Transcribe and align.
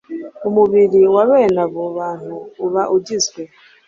Umubiri 0.47 1.01
wa 1.13 1.23
bene 1.29 1.59
abo 1.65 1.83
bantu 1.97 2.35
uba 2.65 2.83
ugizwe 2.95 3.41